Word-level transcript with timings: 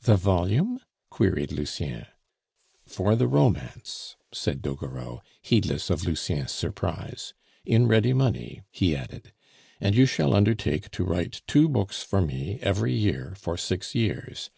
"The 0.00 0.16
volume?" 0.16 0.78
queried 1.10 1.52
Lucien. 1.52 2.06
"For 2.86 3.14
the 3.14 3.28
romance," 3.28 4.16
said 4.32 4.62
Doguereau, 4.62 5.20
heedless 5.42 5.90
of 5.90 6.04
Lucien's 6.06 6.52
surprise. 6.52 7.34
"In 7.66 7.86
ready 7.86 8.14
money," 8.14 8.62
he 8.70 8.96
added; 8.96 9.34
"and 9.78 9.94
you 9.94 10.06
shall 10.06 10.32
undertake 10.32 10.90
to 10.92 11.04
write 11.04 11.42
two 11.46 11.68
books 11.68 12.02
for 12.02 12.22
me 12.22 12.58
every 12.62 12.94
year 12.94 13.34
for 13.36 13.58
six 13.58 13.94
years. 13.94 14.48